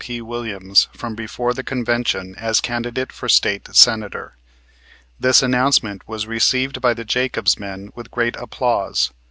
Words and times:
P. 0.03 0.19
Williams 0.19 0.87
from 0.95 1.13
before 1.13 1.53
the 1.53 1.61
convention 1.63 2.33
as 2.39 2.59
candidate 2.59 3.11
for 3.11 3.29
State 3.29 3.67
Senator. 3.75 4.35
This 5.19 5.43
announcement 5.43 6.07
was 6.09 6.25
received 6.25 6.81
by 6.81 6.95
the 6.95 7.05
Jacobs 7.05 7.59
men 7.59 7.91
with 7.95 8.09
great 8.09 8.35
applause. 8.37 9.11